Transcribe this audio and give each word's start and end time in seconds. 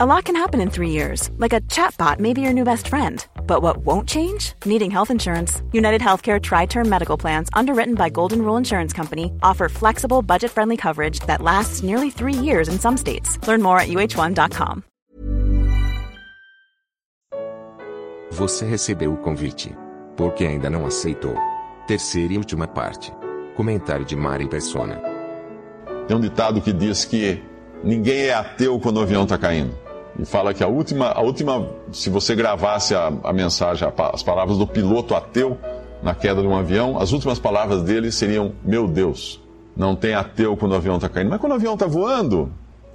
A 0.00 0.06
lot 0.06 0.26
can 0.26 0.36
happen 0.36 0.60
in 0.60 0.70
three 0.70 0.90
years, 0.90 1.28
like 1.38 1.52
a 1.52 1.60
chatbot 1.62 2.20
may 2.20 2.32
be 2.32 2.40
your 2.40 2.52
new 2.52 2.62
best 2.62 2.86
friend. 2.86 3.26
But 3.48 3.62
what 3.62 3.78
won't 3.78 4.08
change? 4.08 4.52
Needing 4.64 4.92
health 4.92 5.10
insurance. 5.10 5.60
United 5.72 6.00
Healthcare 6.00 6.40
Tri 6.40 6.66
Term 6.66 6.88
Medical 6.88 7.18
Plans, 7.18 7.48
underwritten 7.52 7.96
by 7.96 8.08
Golden 8.08 8.42
Rule 8.42 8.56
Insurance 8.56 8.92
Company, 8.92 9.32
offer 9.42 9.68
flexible, 9.68 10.22
budget 10.22 10.52
friendly 10.52 10.76
coverage 10.76 11.18
that 11.26 11.42
lasts 11.42 11.82
nearly 11.82 12.10
three 12.10 12.32
years 12.32 12.68
in 12.68 12.78
some 12.78 12.96
states. 12.96 13.44
Learn 13.48 13.60
more 13.60 13.80
at 13.80 13.88
uh1.com. 13.88 14.84
Você 18.30 18.66
recebeu 18.66 19.12
o 19.12 19.16
convite. 19.16 19.74
Porque 20.16 20.44
ainda 20.44 20.70
não 20.70 20.86
aceitou. 20.86 21.34
Terceira 21.88 22.34
e 22.34 22.38
última 22.38 22.68
parte. 22.68 23.12
Comentário 23.56 24.04
de 24.04 24.14
Mari 24.14 24.46
Persona. 24.46 25.02
Tem 26.06 26.16
um 26.16 26.20
ditado 26.20 26.60
que 26.60 26.72
diz 26.72 27.04
que 27.04 27.42
ninguém 27.82 28.26
é 28.26 28.34
ateu 28.34 28.78
quando 28.78 28.98
o 28.98 29.02
avião 29.02 29.24
está 29.24 29.36
caindo. 29.36 29.87
E 30.18 30.24
fala 30.24 30.52
que 30.52 30.64
a 30.64 30.68
última, 30.68 31.10
a 31.10 31.20
última 31.20 31.68
se 31.92 32.10
você 32.10 32.34
gravasse 32.34 32.94
a, 32.94 33.12
a 33.22 33.32
mensagem, 33.32 33.88
as 34.12 34.22
palavras 34.22 34.58
do 34.58 34.66
piloto 34.66 35.14
ateu 35.14 35.56
na 36.02 36.14
queda 36.14 36.40
de 36.40 36.46
um 36.46 36.56
avião, 36.56 36.98
as 36.98 37.12
últimas 37.12 37.38
palavras 37.38 37.82
dele 37.82 38.10
seriam: 38.10 38.52
Meu 38.64 38.88
Deus, 38.88 39.40
não 39.76 39.94
tem 39.94 40.14
ateu 40.14 40.56
quando 40.56 40.72
o 40.72 40.76
avião 40.76 40.96
está 40.96 41.08
caindo. 41.08 41.30
Mas 41.30 41.40
quando 41.40 41.52
o 41.52 41.54
avião 41.54 41.74
está 41.74 41.86
voando, 41.86 42.50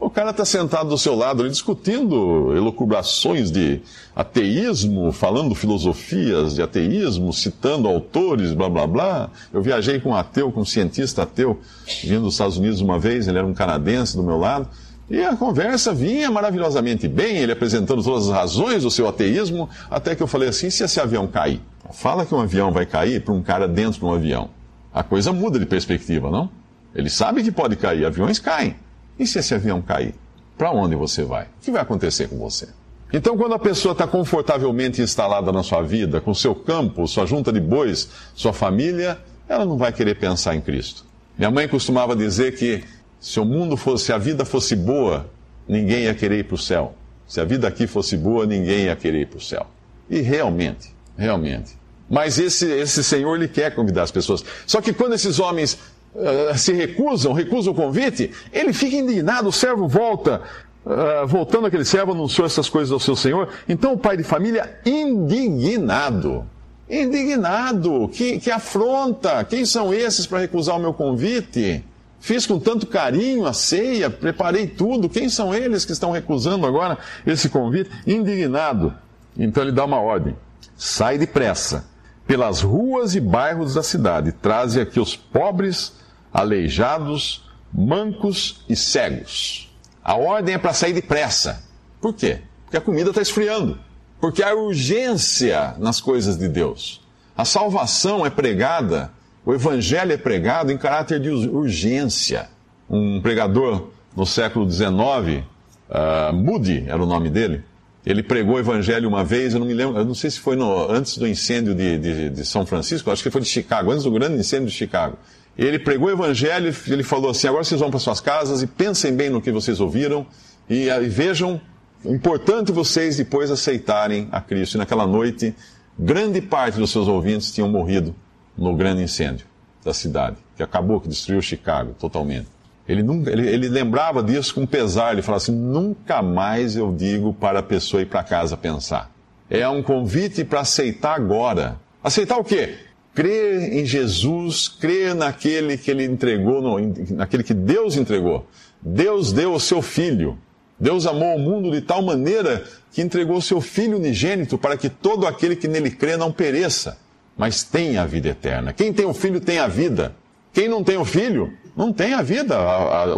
o 0.06 0.10
cara 0.10 0.32
está 0.32 0.44
sentado 0.44 0.90
do 0.90 0.98
seu 0.98 1.16
lado 1.16 1.42
ali 1.42 1.50
discutindo 1.50 2.54
elucubrações 2.54 3.50
de 3.50 3.82
ateísmo, 4.14 5.14
falando 5.14 5.56
filosofias 5.56 6.56
de 6.56 6.62
ateísmo, 6.62 7.32
citando 7.32 7.88
autores, 7.88 8.52
blá 8.52 8.68
blá 8.68 8.86
blá. 8.86 9.30
Eu 9.54 9.62
viajei 9.62 10.02
com 10.02 10.10
um 10.10 10.16
ateu, 10.16 10.52
com 10.52 10.60
um 10.60 10.66
cientista 10.66 11.24
ateu, 11.24 11.58
vindo 12.04 12.24
dos 12.24 12.34
Estados 12.34 12.58
Unidos 12.58 12.82
uma 12.82 13.00
vez, 13.00 13.30
ele 13.30 13.38
era 13.38 13.48
um 13.48 13.54
canadense 13.54 14.18
do 14.18 14.24
meu 14.24 14.38
lado. 14.38 14.68
E 15.10 15.22
a 15.22 15.36
conversa 15.36 15.94
vinha 15.94 16.32
maravilhosamente 16.32 17.08
bem, 17.08 17.38
ele 17.38 17.52
apresentando 17.52 18.04
todas 18.04 18.30
as 18.30 18.34
razões 18.34 18.84
do 18.84 18.92
seu 18.92 19.08
ateísmo, 19.08 19.70
até 19.90 20.16
que 20.16 20.24
eu 20.24 20.28
falei 20.28 20.50
assim: 20.50 20.70
se 20.70 20.84
esse 20.84 21.00
avião 21.00 21.28
cair? 21.28 21.62
Fala 21.92 22.26
que 22.26 22.34
um 22.34 22.40
avião 22.40 22.72
vai 22.72 22.86
cair 22.86 23.22
para 23.22 23.34
um 23.34 23.42
cara 23.42 23.68
dentro 23.68 24.00
de 24.00 24.06
um 24.06 24.14
avião. 24.14 24.50
A 24.94 25.04
coisa 25.04 25.34
muda 25.34 25.60
de 25.60 25.66
perspectiva, 25.66 26.30
não? 26.30 26.50
Ele 26.96 27.10
sabe 27.10 27.44
que 27.44 27.52
pode 27.52 27.76
cair, 27.76 28.06
aviões 28.06 28.40
caem. 28.40 28.76
E 29.20 29.28
se 29.28 29.40
esse 29.40 29.54
avião 29.54 29.82
cair? 29.82 30.16
Para 30.58 30.72
onde 30.72 30.96
você 30.96 31.24
vai? 31.24 31.46
O 31.46 31.48
que 31.62 31.72
vai 31.72 31.82
acontecer 31.82 32.28
com 32.30 32.38
você? 32.38 32.70
Então, 33.12 33.38
quando 33.38 33.54
a 33.54 33.60
pessoa 33.60 33.92
está 33.92 34.08
confortavelmente 34.08 35.02
instalada 35.02 35.52
na 35.52 35.62
sua 35.62 35.84
vida, 35.84 36.20
com 36.20 36.34
seu 36.34 36.56
campo, 36.56 37.08
sua 37.08 37.26
junta 37.26 37.52
de 37.52 37.60
bois, 37.60 38.10
sua 38.34 38.54
família, 38.54 39.20
ela 39.48 39.66
não 39.66 39.78
vai 39.78 39.92
querer 39.92 40.16
pensar 40.16 40.56
em 40.56 40.62
Cristo. 40.62 41.06
Minha 41.38 41.52
mãe 41.52 41.68
costumava 41.68 42.16
dizer 42.16 42.56
que 42.56 42.84
se 43.24 43.40
o 43.40 43.46
mundo 43.46 43.78
fosse, 43.78 44.04
se 44.04 44.12
a 44.12 44.18
vida 44.18 44.44
fosse 44.44 44.76
boa, 44.76 45.26
ninguém 45.66 46.04
ia 46.04 46.14
querer 46.14 46.40
ir 46.40 46.44
para 46.44 46.56
o 46.56 46.58
céu. 46.58 46.94
Se 47.26 47.40
a 47.40 47.46
vida 47.46 47.66
aqui 47.66 47.88
fosse 47.88 48.18
boa, 48.18 48.46
ninguém 48.46 48.80
ia 48.84 48.96
querer 48.98 49.22
ir 49.22 49.28
para 49.28 49.38
o 49.38 49.42
céu. 49.42 49.66
E 50.10 50.20
realmente, 50.20 50.94
realmente. 51.18 51.72
Mas 52.10 52.38
esse, 52.38 52.70
esse 52.70 53.02
Senhor, 53.02 53.34
ele 53.38 53.48
quer 53.48 53.74
convidar 53.74 54.04
as 54.04 54.12
pessoas. 54.12 54.44
Só 54.68 54.82
que 54.82 54.92
quando 54.92 55.14
esses 55.14 55.40
homens 55.40 55.80
uh, 56.14 56.58
se 56.58 56.74
recusam, 56.74 57.32
recusam 57.32 57.72
o 57.72 57.76
convite, 57.76 58.30
ele 58.52 58.74
fica 58.74 58.98
indignado, 58.98 59.48
o 59.48 59.54
servo 59.54 59.88
volta. 59.88 60.42
Uh, 60.86 61.26
voltando 61.26 61.68
aquele 61.68 61.86
servo, 61.86 62.12
anunciou 62.12 62.46
essas 62.46 62.68
coisas 62.68 62.92
ao 62.92 63.00
seu 63.00 63.16
senhor. 63.16 63.48
Então 63.70 63.94
o 63.94 63.98
pai 63.98 64.18
de 64.18 64.24
família, 64.24 64.70
indignado, 64.86 66.46
indignado, 66.90 68.10
que, 68.10 68.38
que 68.38 68.52
afronta. 68.52 69.46
Quem 69.46 69.64
são 69.64 69.94
esses 69.94 70.26
para 70.26 70.40
recusar 70.40 70.76
o 70.76 70.80
meu 70.80 70.94
convite? 70.94 71.86
Fiz 72.24 72.46
com 72.46 72.58
tanto 72.58 72.88
carinho 72.88 73.46
a 73.46 73.52
ceia, 73.52 74.10
preparei 74.10 74.66
tudo. 74.66 75.10
Quem 75.10 75.28
são 75.28 75.54
eles 75.54 75.84
que 75.84 75.92
estão 75.92 76.10
recusando 76.10 76.66
agora 76.66 76.98
esse 77.28 77.50
convite? 77.50 77.92
Indignado. 78.08 78.94
Então 79.38 79.62
ele 79.62 79.74
dá 79.74 79.84
uma 79.84 80.00
ordem: 80.00 80.34
sai 80.74 81.18
depressa 81.18 81.86
pelas 82.26 82.62
ruas 82.62 83.14
e 83.14 83.20
bairros 83.20 83.74
da 83.74 83.84
cidade, 83.84 84.32
traze 84.32 84.80
aqui 84.80 85.02
os 85.02 85.18
pobres, 85.18 85.96
aleijados, 86.34 87.44
mancos 87.74 88.64
e 88.70 88.76
cegos. 88.78 89.70
A 90.02 90.16
ordem 90.16 90.56
é 90.56 90.58
para 90.58 90.72
sair 90.72 90.94
depressa. 90.94 91.62
Por 92.00 92.14
quê? 92.14 92.40
Porque 92.64 92.78
a 92.78 92.82
comida 92.82 93.10
está 93.10 93.22
esfriando. 93.22 93.78
Porque 94.22 94.42
há 94.42 94.56
urgência 94.56 95.76
nas 95.78 96.00
coisas 96.00 96.38
de 96.38 96.48
Deus. 96.48 97.02
A 97.36 97.44
salvação 97.44 98.26
é 98.26 98.30
pregada 98.30 99.12
o 99.46 99.54
evangelho 99.54 100.12
é 100.14 100.18
pregado 100.18 100.72
em 100.72 100.78
caráter 100.78 101.20
de 101.20 101.30
urgência. 101.30 102.50
Um 102.90 103.22
pregador 103.22 103.90
no 104.16 104.26
século 104.26 104.70
XIX, 104.70 104.90
uh, 104.90 105.44
ah, 105.90 106.32
Moody 106.34 106.86
era 106.88 107.02
o 107.02 107.06
nome 107.06 107.30
dele, 107.30 107.64
ele 108.06 108.22
pregou 108.22 108.56
o 108.56 108.60
evangelho 108.60 109.08
uma 109.08 109.24
vez, 109.24 109.54
eu 109.54 109.60
não 109.60 109.68
me 109.68 109.74
lembro, 109.74 109.98
eu 109.98 110.06
não 110.06 110.14
sei 110.14 110.30
se 110.30 110.40
foi 110.40 110.56
no, 110.56 110.92
antes 110.92 111.18
do 111.18 111.28
incêndio 111.28 111.74
de, 111.74 111.98
de, 111.98 112.30
de, 112.30 112.46
São 112.46 112.66
Francisco, 112.66 113.10
acho 113.10 113.24
que 113.24 113.32
foi 113.32 113.42
de 113.42 113.48
Chicago, 113.48 113.92
antes 113.92 114.04
do 114.04 114.12
grande 114.12 114.38
incêndio 114.38 114.68
de 114.68 114.74
Chicago. 114.74 115.18
Ele 115.58 115.80
pregou 115.80 116.10
o 116.10 116.12
evangelho, 116.12 116.74
ele 116.88 117.04
falou 117.04 117.32
assim: 117.32 117.48
agora 117.48 117.64
vocês 117.64 117.80
vão 117.80 117.90
para 117.90 118.00
suas 118.00 118.20
casas 118.20 118.62
e 118.62 118.68
pensem 118.68 119.14
bem 119.14 119.30
no 119.30 119.42
que 119.42 119.52
vocês 119.52 119.80
ouviram 119.80 120.26
e, 120.70 120.88
e 120.88 121.08
vejam, 121.08 121.62
importante 122.04 122.72
vocês 122.72 123.18
depois 123.18 123.52
aceitarem 123.52 124.28
a 124.32 124.42
Cristo. 124.42 124.76
E 124.76 124.78
naquela 124.78 125.08
noite, 125.08 125.56
grande 125.98 126.42
parte 126.42 126.78
dos 126.78 126.92
seus 126.92 127.08
ouvintes 127.08 127.52
tinham 127.52 127.70
morrido 127.70 128.16
no 128.58 128.76
grande 128.76 129.04
incêndio 129.04 129.46
da 129.84 129.94
cidade, 129.94 130.38
que 130.56 130.64
acabou, 130.64 131.00
que 131.02 131.08
destruiu 131.08 131.42
Chicago 131.42 131.96
totalmente. 132.00 132.48
Ele, 132.88 133.02
nunca, 133.02 133.32
ele, 133.32 133.48
ele 133.48 133.70
lembrava 133.70 134.22
disso 134.22 134.56
com 134.56 134.66
pesar, 134.66 135.14
ele 135.14 135.22
falava 135.22 135.42
assim: 135.42 135.54
nunca 135.54 136.22
mais 136.22 136.76
eu 136.76 136.92
digo 136.92 137.34
para 137.34 137.60
a 137.60 137.64
pessoa 137.64 138.02
ir 138.02 138.08
para 138.08 138.24
casa 138.24 138.58
pensar. 138.58 139.12
É 139.50 139.68
um 139.68 139.82
convite 139.82 140.44
para 140.44 140.62
aceitar 140.62 141.16
agora. 141.16 141.80
Aceitar 142.04 142.38
o 142.38 142.44
quê? 142.44 142.76
Crer 143.14 143.74
em 143.74 143.86
Jesus, 143.86 144.68
crer 144.68 145.14
naquele 145.14 145.78
que 145.78 145.92
ele 145.92 146.04
entregou, 146.04 146.62
no, 146.62 146.80
naquele 147.16 147.44
que 147.44 147.54
Deus 147.54 147.96
entregou. 147.96 148.48
Deus 148.82 149.32
deu 149.32 149.54
o 149.54 149.60
seu 149.60 149.82
filho. 149.82 150.38
Deus 150.80 151.06
amou 151.06 151.36
o 151.36 151.40
mundo 151.40 151.72
de 151.72 151.80
tal 151.80 152.02
maneira 152.02 152.64
que 152.92 153.02
entregou 153.02 153.38
o 153.38 153.42
seu 153.42 153.62
filho 153.62 153.98
unigênito 153.98 154.58
para 154.58 154.76
que 154.76 154.90
todo 154.90 155.26
aquele 155.26 155.56
que 155.56 155.68
nele 155.68 155.92
crê 155.92 156.18
não 156.18 156.32
pereça, 156.32 156.98
mas 157.38 157.64
tem 157.64 157.98
a 157.98 158.06
vida 158.06 158.30
eterna. 158.30 158.74
Quem 158.74 158.94
tem 158.94 159.06
o 159.06 159.14
filho 159.14 159.40
tem 159.40 159.60
a 159.60 159.68
vida. 159.68 160.16
Quem 160.54 160.68
não 160.68 160.84
tem 160.84 160.98
o 160.98 161.06
filho, 161.06 161.52
não 161.76 161.92
tem 161.92 162.14
a 162.14 162.22
vida. 162.22 162.58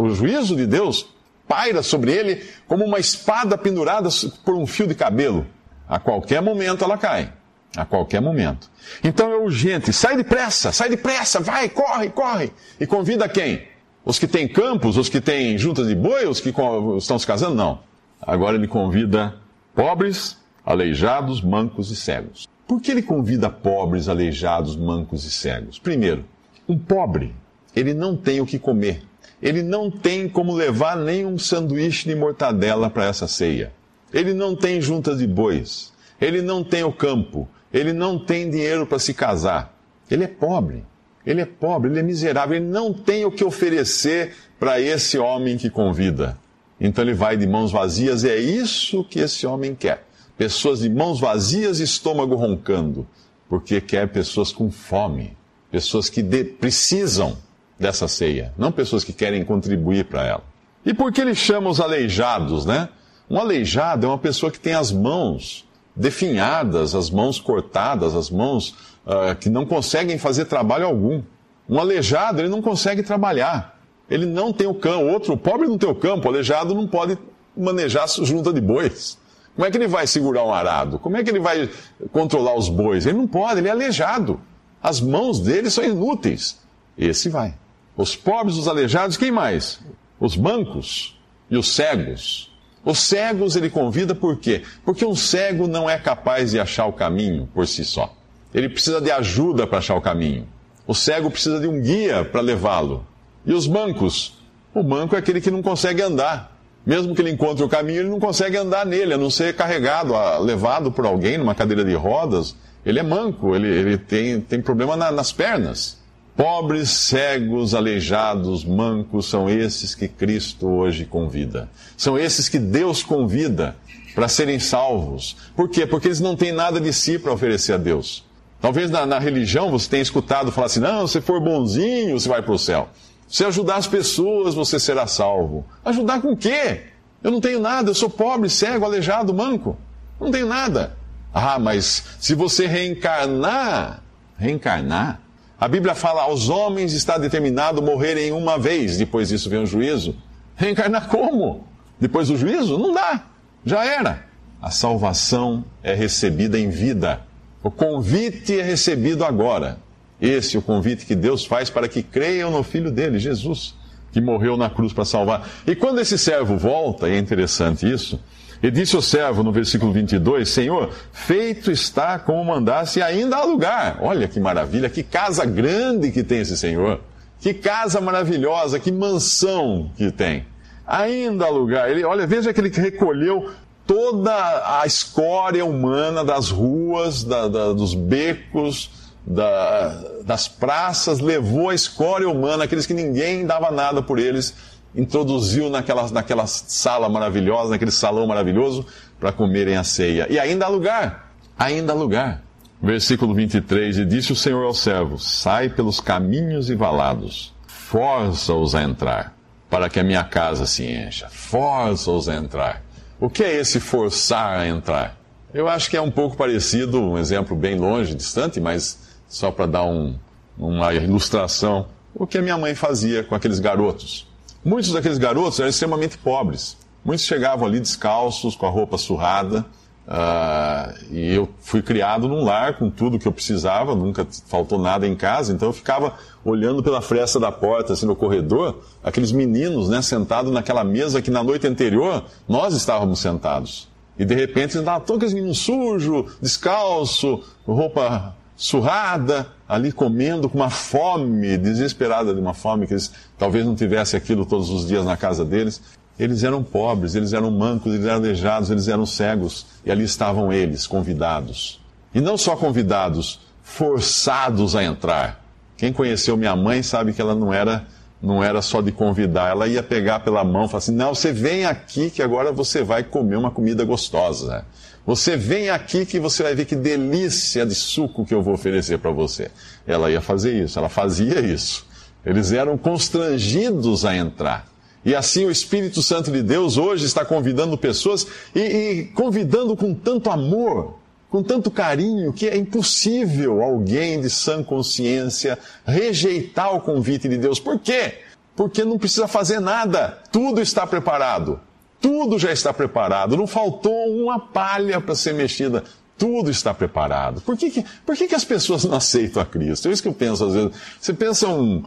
O 0.00 0.10
juízo 0.10 0.56
de 0.56 0.66
Deus 0.66 1.06
paira 1.46 1.82
sobre 1.82 2.12
ele 2.12 2.44
como 2.66 2.84
uma 2.84 2.98
espada 2.98 3.56
pendurada 3.58 4.08
por 4.44 4.54
um 4.54 4.66
fio 4.66 4.86
de 4.86 4.94
cabelo. 4.94 5.46
A 5.88 5.98
qualquer 5.98 6.40
momento 6.40 6.82
ela 6.82 6.96
cai. 6.96 7.32
A 7.76 7.84
qualquer 7.84 8.22
momento. 8.22 8.70
Então 9.04 9.30
é 9.30 9.36
urgente. 9.36 9.92
Sai 9.92 10.16
depressa, 10.16 10.72
sai 10.72 10.88
depressa, 10.88 11.40
vai, 11.40 11.68
corre, 11.68 12.08
corre. 12.08 12.52
E 12.80 12.86
convida 12.86 13.28
quem? 13.28 13.68
Os 14.04 14.18
que 14.18 14.26
têm 14.26 14.48
campos, 14.48 14.96
os 14.96 15.08
que 15.08 15.20
têm 15.20 15.58
juntas 15.58 15.86
de 15.86 15.94
boi, 15.94 16.26
os 16.26 16.40
que 16.40 16.54
estão 16.96 17.18
se 17.18 17.26
casando? 17.26 17.54
Não. 17.54 17.80
Agora 18.20 18.56
ele 18.56 18.66
convida 18.66 19.34
pobres, 19.74 20.38
aleijados, 20.64 21.42
mancos 21.42 21.90
e 21.90 21.96
cegos. 21.96 22.48
Por 22.66 22.80
que 22.80 22.90
ele 22.90 23.02
convida 23.02 23.48
pobres, 23.48 24.08
aleijados, 24.08 24.74
mancos 24.74 25.24
e 25.24 25.30
cegos? 25.30 25.78
Primeiro, 25.78 26.24
um 26.68 26.76
pobre, 26.76 27.32
ele 27.74 27.94
não 27.94 28.16
tem 28.16 28.40
o 28.40 28.46
que 28.46 28.58
comer. 28.58 29.02
Ele 29.40 29.62
não 29.62 29.88
tem 29.88 30.28
como 30.28 30.52
levar 30.52 30.96
nem 30.96 31.24
um 31.24 31.38
sanduíche 31.38 32.08
de 32.08 32.16
mortadela 32.16 32.90
para 32.90 33.04
essa 33.04 33.28
ceia. 33.28 33.72
Ele 34.12 34.34
não 34.34 34.56
tem 34.56 34.80
juntas 34.80 35.18
de 35.18 35.26
bois. 35.28 35.92
Ele 36.20 36.42
não 36.42 36.64
tem 36.64 36.82
o 36.82 36.92
campo. 36.92 37.48
Ele 37.72 37.92
não 37.92 38.18
tem 38.18 38.50
dinheiro 38.50 38.84
para 38.84 38.98
se 38.98 39.14
casar. 39.14 39.72
Ele 40.10 40.24
é 40.24 40.28
pobre. 40.28 40.84
Ele 41.24 41.42
é 41.42 41.46
pobre, 41.46 41.90
ele 41.90 42.00
é 42.00 42.02
miserável. 42.02 42.56
Ele 42.56 42.66
não 42.66 42.92
tem 42.92 43.24
o 43.24 43.30
que 43.30 43.44
oferecer 43.44 44.34
para 44.58 44.80
esse 44.80 45.18
homem 45.18 45.56
que 45.56 45.70
convida. 45.70 46.36
Então 46.80 47.04
ele 47.04 47.14
vai 47.14 47.36
de 47.36 47.46
mãos 47.46 47.70
vazias 47.70 48.24
e 48.24 48.30
é 48.30 48.38
isso 48.38 49.04
que 49.04 49.20
esse 49.20 49.46
homem 49.46 49.74
quer 49.74 50.06
pessoas 50.36 50.80
de 50.80 50.90
mãos 50.90 51.18
vazias 51.18 51.80
e 51.80 51.84
estômago 51.84 52.34
roncando, 52.34 53.06
porque 53.48 53.80
quer 53.80 54.08
pessoas 54.08 54.52
com 54.52 54.70
fome, 54.70 55.36
pessoas 55.70 56.08
que 56.08 56.22
de, 56.22 56.44
precisam 56.44 57.36
dessa 57.78 58.08
ceia, 58.08 58.52
não 58.56 58.72
pessoas 58.72 59.04
que 59.04 59.12
querem 59.12 59.44
contribuir 59.44 60.04
para 60.04 60.24
ela. 60.24 60.44
E 60.84 60.94
por 60.94 61.12
que 61.12 61.20
ele 61.20 61.34
chama 61.34 61.68
os 61.68 61.80
aleijados, 61.80 62.64
né? 62.64 62.88
Um 63.28 63.38
aleijado 63.38 64.06
é 64.06 64.08
uma 64.08 64.18
pessoa 64.18 64.52
que 64.52 64.60
tem 64.60 64.74
as 64.74 64.92
mãos 64.92 65.66
definhadas, 65.96 66.94
as 66.94 67.10
mãos 67.10 67.40
cortadas, 67.40 68.14
as 68.14 68.30
mãos 68.30 68.70
uh, 69.04 69.34
que 69.40 69.50
não 69.50 69.66
conseguem 69.66 70.16
fazer 70.16 70.44
trabalho 70.44 70.86
algum. 70.86 71.22
Um 71.68 71.80
aleijado, 71.80 72.40
ele 72.40 72.48
não 72.48 72.62
consegue 72.62 73.02
trabalhar. 73.02 73.80
Ele 74.08 74.26
não 74.26 74.52
tem 74.52 74.68
o 74.68 74.74
campo. 74.74 75.06
Outro, 75.06 75.32
o 75.32 75.36
pobre 75.36 75.66
não 75.66 75.76
tem 75.76 75.88
o 75.88 75.94
campo, 75.94 76.28
o 76.28 76.30
aleijado 76.30 76.72
não 76.74 76.86
pode 76.86 77.18
manejar 77.56 78.06
junta 78.08 78.52
de 78.52 78.60
bois. 78.60 79.18
Como 79.56 79.66
é 79.66 79.70
que 79.70 79.78
ele 79.78 79.88
vai 79.88 80.06
segurar 80.06 80.44
um 80.44 80.52
arado? 80.52 80.98
Como 80.98 81.16
é 81.16 81.24
que 81.24 81.30
ele 81.30 81.40
vai 81.40 81.68
controlar 82.12 82.54
os 82.54 82.68
bois? 82.68 83.06
Ele 83.06 83.16
não 83.16 83.26
pode, 83.26 83.58
ele 83.58 83.68
é 83.68 83.70
aleijado. 83.70 84.38
As 84.82 85.00
mãos 85.00 85.40
dele 85.40 85.70
são 85.70 85.82
inúteis. 85.82 86.60
Esse 86.96 87.30
vai. 87.30 87.54
Os 87.96 88.14
pobres, 88.14 88.56
os 88.56 88.68
aleijados, 88.68 89.16
quem 89.16 89.30
mais? 89.30 89.80
Os 90.20 90.36
mancos 90.36 91.18
e 91.50 91.56
os 91.56 91.74
cegos. 91.74 92.54
Os 92.84 92.98
cegos 92.98 93.56
ele 93.56 93.70
convida 93.70 94.14
por 94.14 94.38
quê? 94.38 94.62
Porque 94.84 95.06
um 95.06 95.16
cego 95.16 95.66
não 95.66 95.88
é 95.88 95.98
capaz 95.98 96.50
de 96.50 96.60
achar 96.60 96.84
o 96.84 96.92
caminho 96.92 97.48
por 97.54 97.66
si 97.66 97.82
só. 97.82 98.14
Ele 98.52 98.68
precisa 98.68 99.00
de 99.00 99.10
ajuda 99.10 99.66
para 99.66 99.78
achar 99.78 99.94
o 99.96 100.02
caminho. 100.02 100.46
O 100.86 100.94
cego 100.94 101.30
precisa 101.30 101.58
de 101.58 101.66
um 101.66 101.80
guia 101.80 102.24
para 102.24 102.42
levá-lo. 102.42 103.06
E 103.44 103.54
os 103.54 103.66
mancos? 103.66 104.38
O 104.74 104.82
manco 104.82 105.16
é 105.16 105.18
aquele 105.18 105.40
que 105.40 105.50
não 105.50 105.62
consegue 105.62 106.02
andar. 106.02 106.55
Mesmo 106.86 107.14
que 107.14 107.20
ele 107.20 107.32
encontre 107.32 107.64
o 107.64 107.68
caminho, 107.68 108.00
ele 108.00 108.08
não 108.08 108.20
consegue 108.20 108.56
andar 108.56 108.86
nele, 108.86 109.12
a 109.12 109.18
não 109.18 109.28
ser 109.28 109.56
carregado, 109.56 110.14
levado 110.40 110.92
por 110.92 111.04
alguém 111.04 111.36
numa 111.36 111.54
cadeira 111.54 111.84
de 111.84 111.94
rodas. 111.94 112.54
Ele 112.84 113.00
é 113.00 113.02
manco, 113.02 113.56
ele, 113.56 113.66
ele 113.66 113.98
tem, 113.98 114.40
tem 114.40 114.62
problema 114.62 114.96
na, 114.96 115.10
nas 115.10 115.32
pernas. 115.32 115.98
Pobres, 116.36 116.90
cegos, 116.90 117.74
aleijados, 117.74 118.64
mancos 118.64 119.26
são 119.28 119.50
esses 119.50 119.94
que 119.96 120.06
Cristo 120.06 120.68
hoje 120.68 121.04
convida. 121.04 121.68
São 121.96 122.16
esses 122.16 122.48
que 122.48 122.58
Deus 122.58 123.02
convida 123.02 123.74
para 124.14 124.28
serem 124.28 124.60
salvos. 124.60 125.36
Por 125.56 125.68
quê? 125.68 125.86
Porque 125.86 126.06
eles 126.06 126.20
não 126.20 126.36
têm 126.36 126.52
nada 126.52 126.80
de 126.80 126.92
si 126.92 127.18
para 127.18 127.32
oferecer 127.32 127.72
a 127.72 127.78
Deus. 127.78 128.24
Talvez 128.60 128.90
na, 128.90 129.04
na, 129.04 129.18
religião 129.18 129.70
você 129.70 129.88
tenha 129.90 130.02
escutado 130.02 130.52
falar 130.52 130.66
assim: 130.66 130.80
não, 130.80 131.06
se 131.06 131.20
for 131.20 131.40
bonzinho, 131.40 132.18
você 132.18 132.28
vai 132.28 132.42
para 132.42 132.52
o 132.54 132.58
céu. 132.58 132.88
Se 133.28 133.44
ajudar 133.44 133.76
as 133.76 133.86
pessoas, 133.86 134.54
você 134.54 134.78
será 134.78 135.06
salvo. 135.06 135.66
Ajudar 135.84 136.20
com 136.20 136.32
o 136.32 136.36
quê? 136.36 136.82
Eu 137.22 137.30
não 137.30 137.40
tenho 137.40 137.60
nada, 137.60 137.90
eu 137.90 137.94
sou 137.94 138.08
pobre, 138.08 138.48
cego, 138.48 138.84
aleijado, 138.84 139.34
manco. 139.34 139.76
Não 140.20 140.30
tenho 140.30 140.46
nada. 140.46 140.96
Ah, 141.34 141.58
mas 141.58 142.04
se 142.20 142.34
você 142.34 142.66
reencarnar, 142.66 144.02
reencarnar, 144.38 145.20
a 145.58 145.68
Bíblia 145.68 145.94
fala: 145.94 146.22
aos 146.22 146.48
homens 146.48 146.92
está 146.92 147.18
determinado 147.18 147.82
morrerem 147.82 148.32
uma 148.32 148.58
vez, 148.58 148.96
depois 148.96 149.28
disso 149.28 149.50
vem 149.50 149.62
o 149.62 149.66
juízo. 149.66 150.14
Reencarnar 150.54 151.08
como? 151.08 151.66
Depois 151.98 152.28
do 152.28 152.36
juízo? 152.36 152.78
Não 152.78 152.92
dá. 152.92 153.24
Já 153.64 153.84
era. 153.84 154.24
A 154.62 154.70
salvação 154.70 155.64
é 155.82 155.94
recebida 155.94 156.58
em 156.58 156.70
vida. 156.70 157.20
O 157.62 157.70
convite 157.70 158.58
é 158.58 158.62
recebido 158.62 159.24
agora. 159.24 159.78
Esse 160.20 160.56
é 160.56 160.58
o 160.58 160.62
convite 160.62 161.04
que 161.04 161.14
Deus 161.14 161.44
faz 161.44 161.68
para 161.68 161.88
que 161.88 162.02
creiam 162.02 162.50
no 162.50 162.62
Filho 162.62 162.90
dele, 162.90 163.18
Jesus, 163.18 163.74
que 164.12 164.20
morreu 164.20 164.56
na 164.56 164.70
cruz 164.70 164.92
para 164.92 165.04
salvar. 165.04 165.48
E 165.66 165.74
quando 165.74 166.00
esse 166.00 166.16
servo 166.16 166.56
volta, 166.56 167.08
é 167.08 167.18
interessante 167.18 167.90
isso, 167.90 168.18
e 168.62 168.70
disse 168.70 168.96
o 168.96 169.02
servo 169.02 169.42
no 169.42 169.52
versículo 169.52 169.92
22: 169.92 170.48
Senhor, 170.48 170.90
feito 171.12 171.70
está 171.70 172.18
como 172.18 172.44
mandasse, 172.44 172.98
e 172.98 173.02
ainda 173.02 173.36
há 173.36 173.44
lugar. 173.44 173.98
Olha 174.00 174.26
que 174.26 174.40
maravilha, 174.40 174.88
que 174.88 175.02
casa 175.02 175.44
grande 175.44 176.10
que 176.10 176.22
tem 176.22 176.40
esse 176.40 176.56
Senhor. 176.56 177.00
Que 177.38 177.52
casa 177.52 178.00
maravilhosa, 178.00 178.80
que 178.80 178.90
mansão 178.90 179.90
que 179.96 180.10
tem. 180.10 180.46
Ainda 180.86 181.44
há 181.44 181.50
lugar. 181.50 181.90
Ele, 181.90 182.02
olha, 182.02 182.26
veja 182.26 182.52
que 182.52 182.60
ele 182.60 182.70
recolheu 182.70 183.50
toda 183.86 184.80
a 184.80 184.86
escória 184.86 185.64
humana 185.64 186.24
das 186.24 186.50
ruas, 186.50 187.22
da, 187.22 187.46
da, 187.46 187.72
dos 187.72 187.94
becos, 187.94 188.90
da, 189.26 189.88
das 190.24 190.46
praças, 190.46 191.18
levou 191.18 191.70
a 191.70 191.74
escória 191.74 192.28
humana, 192.28 192.64
aqueles 192.64 192.86
que 192.86 192.94
ninguém 192.94 193.44
dava 193.44 193.70
nada 193.70 194.00
por 194.00 194.18
eles 194.18 194.54
introduziu 194.96 195.68
naquela, 195.68 196.10
naquela 196.10 196.46
sala 196.46 197.08
maravilhosa, 197.08 197.70
naquele 197.70 197.90
salão 197.90 198.26
maravilhoso, 198.26 198.86
para 199.20 199.30
comerem 199.30 199.76
a 199.76 199.84
ceia. 199.84 200.26
E 200.30 200.38
ainda 200.38 200.64
há 200.64 200.68
lugar, 200.68 201.32
ainda 201.58 201.92
há 201.92 201.94
lugar. 201.94 202.42
Versículo 202.82 203.34
23: 203.34 203.98
E 203.98 204.04
disse 204.04 204.32
o 204.32 204.36
Senhor 204.36 204.64
ao 204.64 204.74
servo: 204.74 205.18
Sai 205.18 205.68
pelos 205.68 206.00
caminhos 206.00 206.70
e 206.70 206.74
valados, 206.74 207.54
força-os 207.66 208.74
a 208.74 208.82
entrar, 208.82 209.34
para 209.68 209.88
que 209.88 210.00
a 210.00 210.04
minha 210.04 210.24
casa 210.24 210.66
se 210.66 210.84
encha. 210.84 211.28
Força-os 211.28 212.28
a 212.28 212.34
entrar. 212.34 212.82
O 213.20 213.28
que 213.28 213.44
é 213.44 213.54
esse 213.56 213.80
forçar 213.80 214.58
a 214.58 214.66
entrar? 214.66 215.16
Eu 215.54 215.68
acho 215.68 215.88
que 215.88 215.96
é 215.96 216.00
um 216.00 216.10
pouco 216.10 216.36
parecido, 216.36 217.00
um 217.00 217.16
exemplo 217.16 217.56
bem 217.56 217.78
longe, 217.78 218.14
distante, 218.14 218.60
mas 218.60 219.05
só 219.28 219.50
para 219.50 219.66
dar 219.66 219.84
um, 219.84 220.14
uma 220.58 220.94
ilustração, 220.94 221.86
o 222.14 222.26
que 222.26 222.38
a 222.38 222.42
minha 222.42 222.56
mãe 222.56 222.74
fazia 222.74 223.22
com 223.22 223.34
aqueles 223.34 223.58
garotos. 223.58 224.26
Muitos 224.64 224.92
daqueles 224.92 225.18
garotos 225.18 225.60
eram 225.60 225.68
extremamente 225.68 226.18
pobres. 226.18 226.76
Muitos 227.04 227.24
chegavam 227.24 227.66
ali 227.66 227.78
descalços, 227.78 228.56
com 228.56 228.66
a 228.66 228.70
roupa 228.70 228.98
surrada. 228.98 229.64
Uh, 230.06 231.12
e 231.12 231.34
eu 231.34 231.48
fui 231.60 231.82
criado 231.82 232.28
num 232.28 232.44
lar 232.44 232.78
com 232.78 232.88
tudo 232.88 233.18
que 233.18 233.26
eu 233.26 233.32
precisava, 233.32 233.94
nunca 233.94 234.26
faltou 234.46 234.78
nada 234.78 235.04
em 235.04 235.16
casa, 235.16 235.52
então 235.52 235.68
eu 235.68 235.72
ficava 235.72 236.14
olhando 236.44 236.80
pela 236.80 237.02
fresta 237.02 237.40
da 237.40 237.50
porta, 237.50 237.92
assim, 237.92 238.06
no 238.06 238.14
corredor, 238.14 238.84
aqueles 239.02 239.32
meninos, 239.32 239.88
né, 239.88 240.00
sentados 240.00 240.52
naquela 240.52 240.84
mesa 240.84 241.20
que 241.20 241.28
na 241.28 241.42
noite 241.42 241.66
anterior 241.66 242.24
nós 242.48 242.72
estávamos 242.72 243.18
sentados. 243.18 243.88
E 244.16 244.24
de 244.24 244.34
repente, 244.34 244.78
estavam 244.78 245.00
todos 245.00 245.16
aqueles 245.16 245.34
meninos 245.34 245.58
sujos, 245.58 246.36
descalço, 246.40 247.42
roupa 247.66 248.34
surrada, 248.56 249.46
ali 249.68 249.92
comendo 249.92 250.48
com 250.48 250.56
uma 250.56 250.70
fome 250.70 251.58
desesperada 251.58 252.34
de 252.34 252.40
uma 252.40 252.54
fome 252.54 252.86
que 252.86 252.94
eles 252.94 253.12
talvez 253.38 253.66
não 253.66 253.74
tivessem 253.74 254.16
aquilo 254.16 254.46
todos 254.46 254.70
os 254.70 254.86
dias 254.86 255.04
na 255.04 255.16
casa 255.16 255.44
deles. 255.44 255.82
Eles 256.18 256.42
eram 256.42 256.62
pobres, 256.62 257.14
eles 257.14 257.34
eram 257.34 257.50
mancos, 257.50 257.92
eles 257.92 258.06
eram 258.06 258.16
aleijados, 258.16 258.70
eles 258.70 258.88
eram 258.88 259.04
cegos, 259.04 259.66
e 259.84 259.90
ali 259.90 260.04
estavam 260.04 260.50
eles, 260.50 260.86
convidados. 260.86 261.78
E 262.14 262.20
não 262.22 262.38
só 262.38 262.56
convidados, 262.56 263.40
forçados 263.62 264.74
a 264.74 264.82
entrar. 264.82 265.44
Quem 265.76 265.92
conheceu 265.92 266.36
minha 266.36 266.56
mãe 266.56 266.82
sabe 266.82 267.12
que 267.12 267.20
ela 267.20 267.34
não 267.34 267.52
era 267.52 267.84
não 268.22 268.42
era 268.42 268.62
só 268.62 268.80
de 268.80 268.90
convidar, 268.90 269.50
ela 269.50 269.68
ia 269.68 269.82
pegar 269.82 270.20
pela 270.20 270.42
mão 270.42 270.64
e 270.64 270.68
falar 270.68 270.78
assim: 270.78 270.94
"Não, 270.94 271.14
você 271.14 271.34
vem 271.34 271.66
aqui 271.66 272.10
que 272.10 272.22
agora 272.22 272.50
você 272.50 272.82
vai 272.82 273.04
comer 273.04 273.36
uma 273.36 273.50
comida 273.50 273.84
gostosa". 273.84 274.64
Você 275.06 275.36
vem 275.36 275.70
aqui 275.70 276.04
que 276.04 276.18
você 276.18 276.42
vai 276.42 276.54
ver 276.56 276.64
que 276.64 276.74
delícia 276.74 277.64
de 277.64 277.76
suco 277.76 278.26
que 278.26 278.34
eu 278.34 278.42
vou 278.42 278.54
oferecer 278.54 278.98
para 278.98 279.12
você. 279.12 279.52
Ela 279.86 280.10
ia 280.10 280.20
fazer 280.20 280.60
isso, 280.64 280.78
ela 280.80 280.88
fazia 280.88 281.38
isso. 281.38 281.86
Eles 282.24 282.50
eram 282.50 282.76
constrangidos 282.76 284.04
a 284.04 284.16
entrar. 284.16 284.66
E 285.04 285.14
assim 285.14 285.46
o 285.46 285.50
Espírito 285.50 286.02
Santo 286.02 286.32
de 286.32 286.42
Deus 286.42 286.76
hoje 286.76 287.06
está 287.06 287.24
convidando 287.24 287.78
pessoas 287.78 288.26
e, 288.52 288.60
e 288.60 289.04
convidando 289.14 289.76
com 289.76 289.94
tanto 289.94 290.28
amor, 290.28 290.98
com 291.30 291.40
tanto 291.40 291.70
carinho, 291.70 292.32
que 292.32 292.48
é 292.48 292.56
impossível 292.56 293.62
alguém 293.62 294.20
de 294.20 294.28
sã 294.28 294.64
consciência 294.64 295.56
rejeitar 295.86 296.74
o 296.74 296.80
convite 296.80 297.28
de 297.28 297.36
Deus. 297.38 297.60
Por 297.60 297.78
quê? 297.78 298.14
Porque 298.56 298.84
não 298.84 298.98
precisa 298.98 299.28
fazer 299.28 299.60
nada, 299.60 300.18
tudo 300.32 300.60
está 300.60 300.84
preparado. 300.84 301.60
Tudo 302.00 302.38
já 302.38 302.52
está 302.52 302.72
preparado, 302.72 303.36
não 303.36 303.46
faltou 303.46 303.92
uma 304.22 304.38
palha 304.38 305.00
para 305.00 305.14
ser 305.14 305.34
mexida. 305.34 305.82
Tudo 306.18 306.50
está 306.50 306.72
preparado. 306.72 307.40
Por 307.42 307.56
que, 307.56 307.70
que, 307.70 307.84
por 308.04 308.16
que, 308.16 308.26
que 308.26 308.34
as 308.34 308.44
pessoas 308.44 308.84
não 308.84 308.96
aceitam 308.96 309.42
a 309.42 309.46
Cristo? 309.46 309.88
É 309.88 309.92
isso 309.92 310.02
que 310.02 310.08
eu 310.08 310.14
penso 310.14 310.44
às 310.44 310.54
vezes. 310.54 310.70
Você 310.98 311.12
pensa 311.12 311.48
um. 311.48 311.84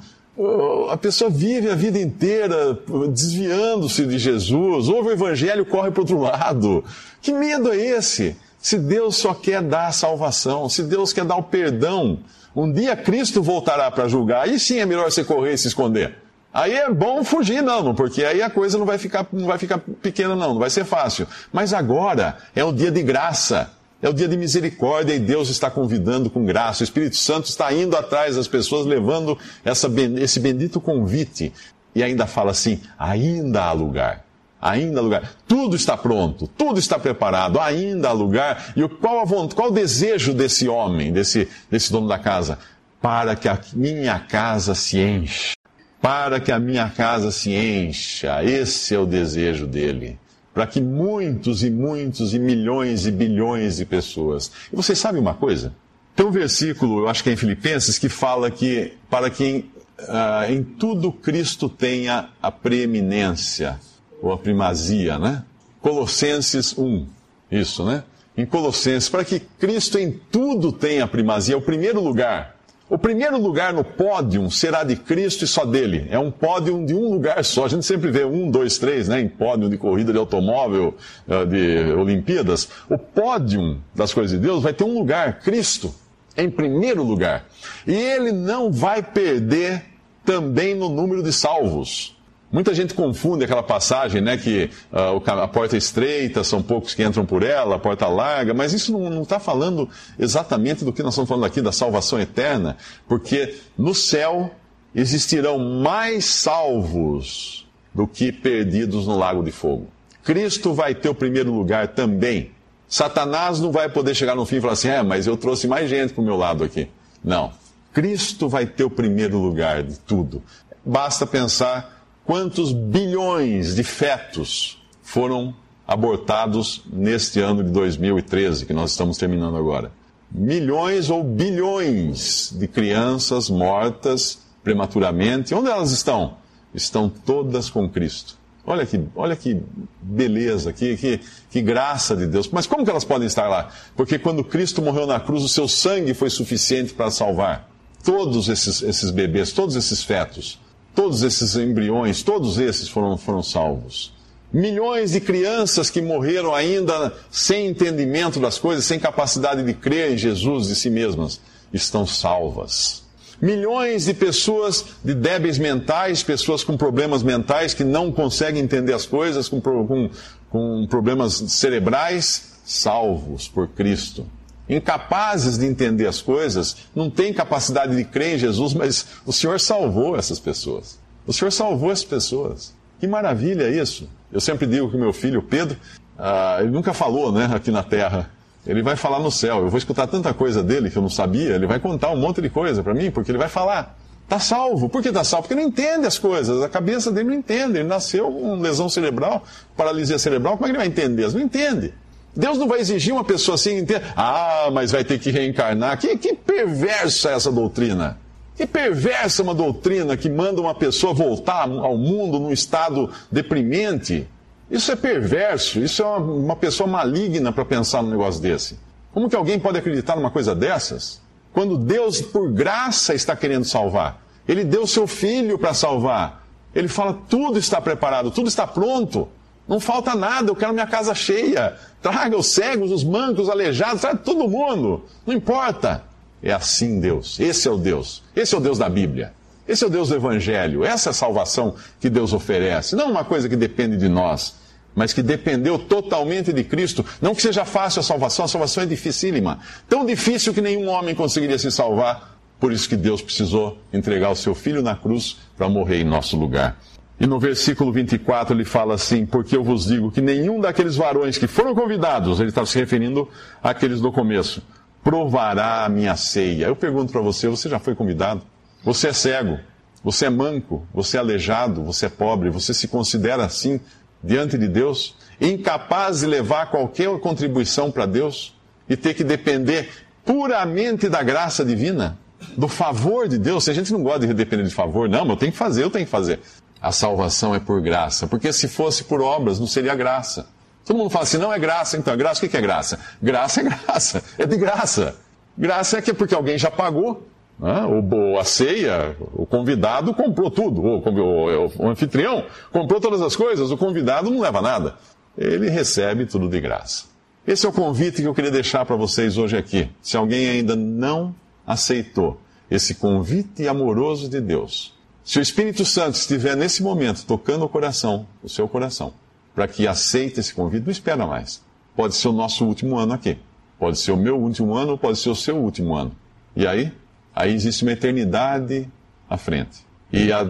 A 0.90 0.96
pessoa 0.96 1.30
vive 1.30 1.70
a 1.70 1.76
vida 1.76 2.00
inteira 2.00 2.80
desviando-se 3.12 4.06
de 4.06 4.18
Jesus, 4.18 4.88
ouve 4.88 5.10
o 5.10 5.12
evangelho 5.12 5.66
corre 5.66 5.92
para 5.92 6.02
outro 6.02 6.20
lado. 6.20 6.84
Que 7.22 7.34
medo 7.34 7.70
é 7.72 7.76
esse? 7.76 8.38
Se 8.58 8.78
Deus 8.78 9.18
só 9.18 9.34
quer 9.34 9.62
dar 9.62 9.88
a 9.88 9.92
salvação, 9.92 10.70
se 10.70 10.84
Deus 10.84 11.12
quer 11.12 11.26
dar 11.26 11.36
o 11.36 11.44
perdão, 11.44 12.20
um 12.56 12.72
dia 12.72 12.96
Cristo 12.96 13.42
voltará 13.42 13.90
para 13.92 14.08
julgar, 14.08 14.44
aí 14.44 14.60
sim 14.60 14.80
é 14.80 14.86
melhor 14.86 15.12
você 15.12 15.24
correr 15.24 15.54
e 15.54 15.58
se 15.58 15.68
esconder. 15.68 16.16
Aí 16.52 16.74
é 16.74 16.90
bom 16.90 17.24
fugir, 17.24 17.62
não, 17.62 17.94
porque 17.94 18.24
aí 18.26 18.42
a 18.42 18.50
coisa 18.50 18.78
não 18.78 18.86
vai 18.86 18.98
ficar, 18.98 19.28
não 19.32 19.46
vai 19.46 19.60
ficar 19.60 19.78
pequena, 19.78 20.36
não, 20.36 20.54
não 20.54 20.60
vai 20.60 20.70
ser 20.70 20.84
fácil. 20.84 21.28
Mas 21.54 21.74
agora 21.74 22.38
é 22.56 22.64
o 22.64 22.72
dia 22.72 22.90
de 22.90 23.04
graça, 23.04 23.72
é 24.02 24.10
o 24.10 24.14
dia 24.14 24.28
de 24.28 24.36
misericórdia 24.36 25.14
e 25.14 25.20
Deus 25.20 25.50
está 25.50 25.70
convidando 25.70 26.28
com 26.28 26.44
graça. 26.44 26.82
O 26.82 26.84
Espírito 26.84 27.18
Santo 27.18 27.46
está 27.46 27.72
indo 27.72 27.96
atrás 27.96 28.36
das 28.36 28.48
pessoas, 28.48 28.88
levando 28.88 29.38
essa, 29.64 29.88
esse 30.20 30.40
bendito 30.40 30.82
convite. 30.82 31.54
E 31.94 32.02
ainda 32.02 32.26
fala 32.26 32.50
assim: 32.50 32.82
ainda 32.98 33.66
há 33.66 33.72
lugar. 33.72 34.26
Ainda 34.60 35.00
há 35.00 35.04
lugar. 35.04 35.32
Tudo 35.48 35.76
está 35.76 35.96
pronto, 35.96 36.48
tudo 36.48 36.80
está 36.80 36.98
preparado, 36.98 37.60
ainda 37.60 38.10
há 38.10 38.12
lugar. 38.12 38.74
E 38.76 38.88
qual, 38.88 39.20
a 39.20 39.26
vontade, 39.26 39.56
qual 39.56 39.70
o 39.70 39.74
desejo 39.74 40.34
desse 40.34 40.68
homem, 40.68 41.14
desse, 41.14 41.48
desse 41.70 41.92
dono 41.92 42.08
da 42.08 42.18
casa? 42.18 42.58
Para 43.00 43.36
que 43.36 43.48
a 43.48 43.58
minha 43.74 44.20
casa 44.20 44.74
se 44.76 45.00
enche 45.00 45.59
para 46.02 46.40
que 46.40 46.52
a 46.52 46.60
minha 46.60 46.90
casa 46.90 47.32
se 47.32 47.52
encha. 47.52 48.44
Esse 48.44 48.96
é 48.96 49.00
o 49.00 49.06
desejo 49.06 49.68
dele. 49.68 50.18
Para 50.54 50.66
que 50.66 50.82
muitos 50.82 51.64
e 51.64 51.70
muitos 51.70 52.34
e 52.34 52.40
milhões 52.40 53.06
e 53.06 53.12
bilhões 53.12 53.78
de 53.78 53.86
pessoas. 53.86 54.52
E 54.72 54.76
vocês 54.76 54.98
sabem 54.98 55.22
uma 55.22 55.34
coisa? 55.34 55.74
Tem 56.16 56.26
um 56.26 56.32
versículo, 56.32 57.02
eu 57.02 57.10
acho 57.10 57.24
que 57.24 57.30
é 57.30 57.34
em 57.34 57.38
Filipenses, 57.38 57.98
que 57.98 58.10
fala 58.10 58.52
que 58.52 58.94
para 59.10 59.30
que 59.30 59.70
uh, 60.00 60.52
em 60.52 60.64
tudo 60.64 61.12
Cristo 61.12 61.70
tenha 61.70 62.30
a 62.42 62.52
preeminência, 62.52 63.80
ou 64.22 64.34
a 64.34 64.38
primazia, 64.38 65.18
né? 65.18 65.44
Colossenses 65.82 66.78
1, 66.78 67.08
isso, 67.50 67.86
né? 67.86 68.04
Em 68.36 68.46
Colossenses, 68.46 69.08
para 69.08 69.24
que 69.24 69.40
Cristo 69.40 69.98
em 69.98 70.12
tudo 70.12 70.74
tenha 70.74 71.06
a 71.06 71.08
primazia, 71.08 71.56
é 71.56 71.58
o 71.58 71.62
primeiro 71.62 72.02
lugar 72.02 72.59
O 72.90 72.98
primeiro 72.98 73.38
lugar 73.38 73.72
no 73.72 73.84
pódio 73.84 74.50
será 74.50 74.84
de 74.84 74.96
Cristo 74.96 75.46
e 75.46 75.48
só 75.48 75.64
dele. 75.64 76.08
É 76.10 76.18
um 76.18 76.32
pódio 76.32 76.84
de 76.84 76.96
um 76.96 77.08
lugar 77.08 77.46
só. 77.46 77.66
A 77.66 77.68
gente 77.68 77.86
sempre 77.86 78.10
vê 78.10 78.26
um, 78.26 78.50
dois, 78.50 78.80
três, 78.80 79.08
né? 79.08 79.22
Em 79.22 79.30
pódio 79.30 79.70
de 79.70 79.78
corrida 79.78 80.12
de 80.12 80.18
automóvel, 80.18 80.96
eh, 81.28 81.46
de 81.46 81.94
Olimpíadas. 81.94 82.68
O 82.90 82.98
pódio 82.98 83.80
das 83.94 84.12
coisas 84.12 84.32
de 84.32 84.44
Deus 84.44 84.64
vai 84.64 84.74
ter 84.74 84.86
um 84.86 84.98
lugar, 84.98 85.40
Cristo, 85.40 85.94
em 86.36 86.50
primeiro 86.50 87.04
lugar. 87.04 87.46
E 87.86 87.94
ele 87.94 88.32
não 88.32 88.72
vai 88.72 89.04
perder 89.04 89.84
também 90.26 90.74
no 90.74 90.90
número 90.90 91.22
de 91.22 91.32
salvos. 91.32 92.19
Muita 92.52 92.74
gente 92.74 92.96
confunde 92.96 93.44
aquela 93.44 93.62
passagem, 93.62 94.22
né, 94.22 94.36
que 94.36 94.72
uh, 94.92 95.30
a 95.30 95.48
porta 95.48 95.76
é 95.76 95.78
estreita, 95.78 96.44
são 96.44 96.64
poucos 96.64 96.96
que 96.96 97.04
entram 97.04 97.24
por 97.24 97.44
ela, 97.44 97.76
a 97.76 97.80
porta 97.80 98.08
larga, 98.08 98.56
mas 98.56 98.74
isso 98.74 98.92
não 98.92 99.22
está 99.22 99.40
falando 99.40 99.88
exatamente 100.18 100.84
do 100.84 100.92
que 100.92 101.04
nós 101.04 101.14
estamos 101.14 101.30
falando 101.30 101.46
aqui, 101.46 101.62
da 101.62 101.72
salvação 101.72 102.20
eterna, 102.20 102.76
porque 103.08 103.56
no 103.78 103.94
céu 103.94 104.52
existirão 104.96 105.60
mais 105.60 106.26
salvos 106.26 107.68
do 107.94 108.08
que 108.08 108.32
perdidos 108.32 109.06
no 109.06 109.16
lago 109.16 109.44
de 109.44 109.52
fogo. 109.52 109.88
Cristo 110.24 110.74
vai 110.74 110.96
ter 110.96 111.10
o 111.10 111.16
primeiro 111.16 111.54
lugar 111.54 111.90
também. 111.90 112.52
Satanás 112.88 113.60
não 113.60 113.72
vai 113.72 113.90
poder 113.90 114.16
chegar 114.16 114.36
no 114.36 114.46
fim 114.46 114.58
e 114.58 114.62
falar 114.62 114.74
assim: 114.74 114.90
é, 114.90 115.04
mas 115.04 115.28
eu 115.28 115.38
trouxe 115.38 115.68
mais 115.68 115.90
gente 115.90 116.14
para 116.14 116.22
o 116.22 116.26
meu 116.26 116.36
lado 116.36 116.64
aqui. 116.64 116.88
Não. 117.24 117.52
Cristo 117.94 118.50
vai 118.50 118.66
ter 118.66 118.84
o 118.84 118.90
primeiro 118.90 119.38
lugar 119.38 119.84
de 119.84 120.00
tudo. 120.00 120.42
Basta 120.86 121.26
pensar 121.26 121.99
quantos 122.30 122.72
bilhões 122.72 123.74
de 123.74 123.84
fetos 123.84 124.80
foram 125.02 125.52
abortados 125.88 126.84
neste 126.86 127.40
ano 127.40 127.64
de 127.64 127.72
2013, 127.72 128.68
que 128.68 128.74
nós 128.74 128.92
estamos 128.92 129.18
terminando 129.18 129.58
agora. 129.58 129.92
Milhões 130.30 131.10
ou 131.10 131.24
bilhões 131.24 132.54
de 132.56 132.68
crianças 132.68 133.50
mortas 133.50 134.44
prematuramente. 134.64 135.56
Onde 135.56 135.72
elas 135.72 135.90
estão? 135.90 136.36
Estão 136.72 137.10
todas 137.10 137.68
com 137.68 137.90
Cristo. 137.90 138.38
Olha 138.64 138.86
que, 138.86 139.04
olha 139.16 139.36
que 139.36 139.60
beleza, 140.00 140.72
que, 140.72 140.98
que, 140.98 141.20
que 141.50 141.62
graça 141.64 142.16
de 142.16 142.28
Deus. 142.28 142.48
Mas 142.50 142.68
como 142.68 142.84
que 142.84 142.92
elas 142.92 143.06
podem 143.06 143.26
estar 143.26 143.48
lá? 143.48 143.70
Porque 143.96 144.20
quando 144.20 144.44
Cristo 144.44 144.84
morreu 144.84 145.08
na 145.08 145.20
cruz, 145.20 145.44
o 145.44 145.50
seu 145.50 145.68
sangue 145.68 146.14
foi 146.14 146.30
suficiente 146.30 146.94
para 146.94 147.10
salvar 147.10 147.68
todos 148.04 148.50
esses, 148.50 148.84
esses 148.84 149.10
bebês, 149.10 149.52
todos 149.52 149.76
esses 149.76 150.04
fetos. 150.04 150.60
Todos 151.00 151.24
esses 151.24 151.56
embriões, 151.56 152.22
todos 152.24 152.58
esses 152.58 152.90
foram, 152.90 153.18
foram 153.18 153.42
salvos. 153.42 154.12
Milhões 154.52 155.14
de 155.14 155.22
crianças 155.22 155.90
que 155.90 156.02
morreram 156.02 156.54
ainda 156.54 157.14
sem 157.32 157.68
entendimento 157.68 158.38
das 158.38 158.60
coisas, 158.60 158.84
sem 158.84 159.00
capacidade 159.00 159.64
de 159.64 159.74
crer 159.74 160.12
em 160.12 160.18
Jesus 160.18 160.68
de 160.68 160.76
si 160.76 160.90
mesmas, 160.90 161.40
estão 161.74 162.06
salvas. 162.06 163.02
Milhões 163.42 164.08
de 164.08 164.14
pessoas 164.14 164.88
de 165.02 165.14
débeis 165.14 165.58
mentais, 165.58 166.22
pessoas 166.22 166.66
com 166.66 166.76
problemas 166.76 167.24
mentais 167.24 167.74
que 167.74 167.86
não 167.86 168.12
conseguem 168.12 168.62
entender 168.62 168.92
as 168.92 169.06
coisas, 169.06 169.48
com, 169.48 169.62
com, 169.62 170.10
com 170.50 170.86
problemas 170.90 171.36
cerebrais, 171.48 172.60
salvos 172.66 173.48
por 173.48 173.70
Cristo 173.70 174.28
incapazes 174.70 175.58
de 175.58 175.66
entender 175.66 176.08
as 176.08 176.22
coisas, 176.22 176.78
não 176.96 177.10
têm 177.10 177.34
capacidade 177.34 177.96
de 177.96 178.04
crer 178.04 178.36
em 178.36 178.38
Jesus, 178.38 178.74
mas 178.74 179.06
o 179.26 179.34
Senhor 179.34 179.60
salvou 179.60 180.16
essas 180.16 180.40
pessoas. 180.40 181.00
O 181.26 181.34
Senhor 181.34 181.52
salvou 181.52 181.92
essas 181.92 182.06
pessoas. 182.06 182.74
Que 183.00 183.08
maravilha 183.08 183.68
isso! 183.70 184.08
Eu 184.32 184.40
sempre 184.40 184.68
digo 184.68 184.92
que 184.92 184.98
meu 184.98 185.12
filho, 185.12 185.42
Pedro, 185.42 185.78
uh, 186.18 186.62
ele 186.62 186.70
nunca 186.70 186.94
falou 186.94 187.32
né, 187.32 187.50
aqui 187.52 187.72
na 187.72 187.82
terra. 187.82 188.30
Ele 188.68 188.84
vai 188.84 188.96
falar 188.96 189.20
no 189.20 189.32
céu. 189.32 189.64
Eu 189.64 189.70
vou 189.70 189.78
escutar 189.78 190.06
tanta 190.06 190.34
coisa 190.34 190.62
dele 190.62 190.90
que 190.92 190.98
eu 190.98 191.02
não 191.02 191.10
sabia. 191.10 191.56
Ele 191.56 191.66
vai 191.66 191.80
contar 191.80 192.12
um 192.12 192.18
monte 192.18 192.42
de 192.42 192.50
coisa 192.50 192.84
para 192.84 192.94
mim, 192.94 193.10
porque 193.10 193.32
ele 193.32 193.38
vai 193.38 193.50
falar. 193.50 193.98
Está 194.26 194.38
salvo. 194.40 194.88
Por 194.90 195.02
que 195.02 195.08
está 195.08 195.24
salvo? 195.24 195.48
Porque 195.48 195.60
não 195.60 195.68
entende 195.68 196.06
as 196.06 196.20
coisas. 196.20 196.62
A 196.62 196.70
cabeça 196.70 197.12
dele 197.12 197.30
não 197.30 197.36
entende. 197.36 197.80
Ele 197.80 197.88
nasceu 197.88 198.32
com 198.32 198.60
lesão 198.60 198.88
cerebral, 198.88 199.44
paralisia 199.76 200.20
cerebral. 200.20 200.56
Como 200.56 200.66
é 200.66 200.68
que 200.68 200.72
ele 200.72 200.78
vai 200.78 200.88
entender? 200.88 201.24
Ele 201.24 201.34
não 201.34 201.42
entende. 201.42 201.94
Deus 202.40 202.58
não 202.58 202.70
vai 202.70 202.80
exigir 202.80 203.14
uma 203.14 203.26
pessoa 203.26 203.56
assim 203.56 203.80
inteira. 203.80 204.14
Ah, 204.16 204.70
mas 204.72 204.94
vai 204.94 205.04
ter 205.04 205.20
que 205.20 205.30
reencarnar. 205.30 206.00
Que, 206.00 206.18
que 206.18 206.34
perversa 206.34 207.32
é 207.32 207.34
essa 207.34 207.52
doutrina. 207.52 208.18
Que 208.56 208.66
perversa 208.66 209.44
uma 209.44 209.54
doutrina 209.54 210.16
que 210.16 210.30
manda 210.30 210.62
uma 210.62 210.74
pessoa 210.74 211.14
voltar 211.14 211.70
ao 211.70 211.98
mundo 211.98 212.40
num 212.40 212.54
estado 212.54 213.12
deprimente. 213.30 214.26
Isso 214.72 214.90
é 214.90 214.96
perverso, 214.96 215.80
isso 215.80 216.02
é 216.02 216.06
uma, 216.06 216.18
uma 216.18 216.56
pessoa 216.56 216.88
maligna 216.88 217.52
para 217.52 217.66
pensar 217.66 218.02
num 218.02 218.10
negócio 218.10 218.42
desse. 218.42 218.80
Como 219.12 219.30
que 219.30 219.36
alguém 219.36 219.60
pode 219.60 219.78
acreditar 219.78 220.16
numa 220.16 220.32
coisa 220.32 220.56
dessas? 220.56 221.20
Quando 221.52 221.78
Deus, 221.78 222.22
por 222.22 222.50
graça, 222.54 223.14
está 223.14 223.36
querendo 223.36 223.66
salvar. 223.66 224.24
Ele 224.48 224.64
deu 224.64 224.88
seu 224.88 225.08
filho 225.08 225.60
para 225.60 225.74
salvar. 225.74 226.46
Ele 226.74 226.88
fala: 226.88 227.20
tudo 227.28 227.60
está 227.60 227.82
preparado, 227.82 228.32
tudo 228.32 228.48
está 228.48 228.66
pronto. 228.66 229.28
Não 229.70 229.80
falta 229.80 230.16
nada, 230.16 230.50
eu 230.50 230.56
quero 230.56 230.74
minha 230.74 230.88
casa 230.88 231.14
cheia. 231.14 231.78
Traga 232.02 232.36
os 232.36 232.48
cegos, 232.48 232.92
os 232.92 233.04
mancos, 233.04 233.44
os 233.44 233.50
aleijados, 233.50 234.02
traga 234.02 234.18
todo 234.18 234.50
mundo. 234.50 235.06
Não 235.28 235.34
importa. 235.34 236.04
É 236.42 236.52
assim 236.52 237.00
Deus. 237.00 237.40
Esse 237.40 237.68
é 237.68 237.72
o 237.72 237.78
Deus. 237.78 238.24
Esse 238.36 238.56
é 238.56 238.58
o 238.58 238.62
Deus 238.62 238.80
da 238.80 238.90
Bíblia. 238.90 239.32
Esse 239.68 239.84
é 239.84 239.88
o 239.88 239.90
Deus 239.90 240.10
do 240.10 240.16
Evangelho. 240.16 240.84
Essa 240.84 241.10
é 241.10 241.12
a 241.12 241.14
salvação 241.14 241.76
que 242.00 242.10
Deus 242.10 242.34
oferece. 242.34 242.96
Não 242.96 243.12
uma 243.12 243.24
coisa 243.24 243.48
que 243.48 243.56
depende 243.56 243.96
de 243.96 244.10
nós, 244.10 244.56
mas 244.96 245.14
que 245.14 245.22
dependeu 245.22 245.78
totalmente 245.78 246.52
de 246.52 246.64
Cristo. 246.64 247.06
Não 247.22 247.36
que 247.36 247.42
seja 247.44 247.64
fácil 247.64 248.00
a 248.00 248.04
salvação, 248.04 248.46
a 248.46 248.48
salvação 248.48 248.82
é 248.82 248.88
dificílima. 248.88 249.60
Tão 249.88 250.04
difícil 250.04 250.52
que 250.52 250.62
nenhum 250.62 250.90
homem 250.90 251.14
conseguiria 251.14 251.60
se 251.60 251.70
salvar. 251.70 252.40
Por 252.60 252.74
isso 252.74 252.90
que 252.90 252.98
Deus 252.98 253.22
precisou 253.22 253.78
entregar 253.94 254.32
o 254.32 254.36
seu 254.36 254.56
filho 254.56 254.82
na 254.82 254.96
cruz 254.96 255.38
para 255.56 255.70
morrer 255.70 256.02
em 256.02 256.06
nosso 256.06 256.36
lugar. 256.36 256.76
E 257.20 257.28
no 257.28 257.38
versículo 257.38 257.92
24 257.92 258.56
ele 258.56 258.64
fala 258.64 258.94
assim: 258.94 259.26
Porque 259.26 259.56
eu 259.56 259.64
vos 259.64 259.86
digo 259.86 260.10
que 260.10 260.22
nenhum 260.22 260.60
daqueles 260.60 260.96
varões 260.96 261.38
que 261.38 261.48
foram 261.48 261.76
convidados, 261.76 262.40
ele 262.40 262.50
está 262.50 262.66
se 262.66 262.80
referindo 262.80 263.28
àqueles 263.62 264.00
do 264.00 264.12
começo, 264.12 264.64
provará 265.04 265.84
a 265.84 265.90
minha 265.90 266.16
ceia. 266.16 266.68
Eu 266.68 266.76
pergunto 266.76 267.12
para 267.12 267.22
você: 267.22 267.50
você 267.50 267.68
já 267.68 267.78
foi 267.78 267.94
convidado? 267.94 268.42
Você 268.86 269.10
é 269.10 269.14
cego, 269.14 269.60
você 270.02 270.28
é 270.28 270.30
manco, 270.30 270.88
você 270.94 271.18
é 271.18 271.20
aleijado, 271.20 271.84
você 271.84 272.06
é 272.06 272.10
pobre, 272.10 272.50
você 272.50 272.74
se 272.74 272.88
considera 272.88 273.44
assim 273.44 273.82
diante 274.24 274.58
de 274.58 274.70
Deus, 274.70 275.16
incapaz 275.42 276.22
de 276.22 276.26
levar 276.26 276.72
qualquer 276.72 277.10
contribuição 277.20 277.92
para 277.92 278.06
Deus 278.06 278.56
e 278.88 278.96
ter 278.96 279.14
que 279.14 279.26
depender 279.26 279.90
puramente 280.24 281.10
da 281.10 281.22
graça 281.22 281.66
divina? 281.66 282.18
do 282.58 282.70
favor 282.70 283.28
de 283.28 283.38
Deus. 283.38 283.66
Se 283.66 283.72
a 283.72 283.74
gente 283.74 283.92
não 283.92 284.02
gosta 284.02 284.26
de 284.26 284.34
depender 284.34 284.64
de 284.64 284.74
favor, 284.74 285.10
não, 285.10 285.26
mas 285.26 285.32
eu 285.32 285.36
tenho 285.36 285.52
que 285.52 285.58
fazer, 285.58 285.84
eu 285.84 285.90
tenho 285.90 286.06
que 286.06 286.12
fazer 286.12 286.40
a 286.82 286.92
salvação 286.92 287.54
é 287.54 287.60
por 287.60 287.82
graça. 287.82 288.28
Porque 288.28 288.52
se 288.54 288.68
fosse 288.68 289.04
por 289.04 289.22
obras, 289.22 289.60
não 289.60 289.68
seria 289.68 289.96
graça. 289.96 290.48
Todo 290.86 290.98
mundo 290.98 291.10
fala 291.10 291.24
assim, 291.24 291.38
não 291.38 291.54
é 291.54 291.60
graça, 291.60 291.98
então. 291.98 292.16
Graça, 292.18 292.46
o 292.46 292.50
que 292.50 292.58
é 292.58 292.62
graça? 292.62 293.00
Graça 293.22 293.62
é 293.62 293.64
graça, 293.64 294.24
é 294.38 294.46
de 294.46 294.58
graça. 294.58 295.16
Graça 295.58 295.98
é 295.98 296.02
que 296.02 296.12
é 296.12 296.14
porque 296.14 296.34
alguém 296.34 296.58
já 296.58 296.72
pagou. 296.72 297.28
Né? 297.60 297.84
O, 297.86 298.40
a 298.40 298.44
ceia, 298.46 299.16
o 299.34 299.46
convidado 299.46 300.14
comprou 300.14 300.50
tudo. 300.50 300.82
O, 300.82 300.98
o, 300.98 301.72
o 301.78 301.90
anfitrião 301.90 302.46
comprou 302.72 303.02
todas 303.02 303.22
as 303.22 303.36
coisas, 303.36 303.70
o 303.70 303.78
convidado 303.78 304.32
não 304.32 304.40
leva 304.40 304.62
nada. 304.62 304.96
Ele 305.38 305.70
recebe 305.70 306.26
tudo 306.26 306.50
de 306.50 306.60
graça. 306.60 307.06
Esse 307.46 307.66
é 307.66 307.70
o 307.70 307.74
convite 307.74 308.22
que 308.22 308.28
eu 308.28 308.34
queria 308.34 308.52
deixar 308.52 308.86
para 308.86 308.96
vocês 308.96 309.38
hoje 309.38 309.58
aqui. 309.58 309.90
Se 310.02 310.16
alguém 310.16 310.50
ainda 310.50 310.76
não 310.76 311.36
aceitou 311.66 312.40
esse 312.70 312.96
convite 312.96 313.68
amoroso 313.68 314.30
de 314.30 314.40
Deus, 314.40 314.94
se 315.24 315.40
o 315.40 315.42
Espírito 315.42 315.86
Santo 315.86 316.16
estiver 316.16 316.56
nesse 316.56 316.82
momento 316.82 317.26
tocando 317.26 317.66
o 317.66 317.70
coração, 317.70 318.28
o 318.42 318.50
seu 318.50 318.68
coração, 318.68 319.14
para 319.54 319.68
que 319.68 319.88
aceite 319.88 320.40
esse 320.40 320.54
convite, 320.54 320.84
não 320.84 320.92
espera 320.92 321.26
mais. 321.28 321.62
Pode 321.96 322.16
ser 322.16 322.30
o 322.30 322.34
nosso 322.34 322.66
último 322.66 322.98
ano 322.98 323.14
aqui. 323.14 323.38
Pode 323.78 323.98
ser 323.98 324.12
o 324.12 324.18
meu 324.18 324.38
último 324.38 324.76
ano 324.76 324.98
pode 324.98 325.18
ser 325.20 325.30
o 325.30 325.36
seu 325.36 325.58
último 325.58 325.96
ano. 325.96 326.12
E 326.56 326.68
aí? 326.68 326.92
Aí 327.36 327.54
existe 327.54 327.84
uma 327.84 327.92
eternidade 327.92 328.90
à 329.30 329.38
frente. 329.38 329.86
E 330.12 330.32
a, 330.32 330.50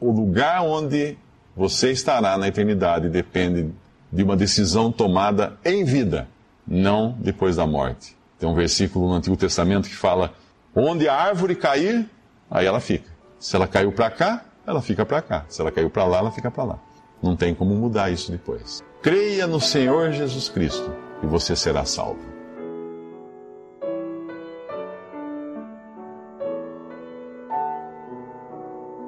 o 0.00 0.10
lugar 0.10 0.62
onde 0.62 1.16
você 1.56 1.90
estará 1.90 2.36
na 2.38 2.48
eternidade 2.48 3.08
depende 3.08 3.70
de 4.10 4.22
uma 4.22 4.36
decisão 4.36 4.90
tomada 4.90 5.56
em 5.64 5.84
vida, 5.84 6.28
não 6.66 7.16
depois 7.18 7.56
da 7.56 7.66
morte. 7.66 8.16
Tem 8.38 8.48
um 8.48 8.54
versículo 8.54 9.08
no 9.08 9.14
Antigo 9.14 9.36
Testamento 9.36 9.88
que 9.88 9.96
fala: 9.96 10.32
onde 10.74 11.08
a 11.08 11.14
árvore 11.14 11.54
cair, 11.54 12.08
aí 12.50 12.66
ela 12.66 12.80
fica. 12.80 13.10
Se 13.38 13.56
ela 13.56 13.68
caiu 13.68 13.92
para 13.92 14.10
cá, 14.10 14.44
ela 14.66 14.82
fica 14.82 15.06
para 15.06 15.22
cá. 15.22 15.44
Se 15.48 15.60
ela 15.60 15.70
caiu 15.70 15.90
para 15.90 16.04
lá, 16.04 16.18
ela 16.18 16.30
fica 16.30 16.50
para 16.50 16.64
lá. 16.64 16.78
Não 17.22 17.36
tem 17.36 17.54
como 17.54 17.74
mudar 17.74 18.10
isso 18.10 18.30
depois. 18.30 18.82
Creia 19.02 19.46
no 19.46 19.60
Senhor 19.60 20.12
Jesus 20.12 20.48
Cristo 20.48 20.94
e 21.22 21.26
você 21.26 21.56
será 21.56 21.84
salvo. 21.84 22.38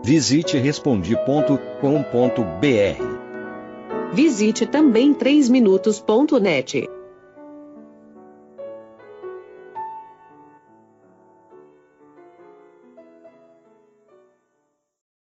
Visite 0.03 0.59
respondi.com.br. 0.59 3.21
Visite 4.13 4.67
também 4.67 5.15
3minutos.net. 5.15 6.89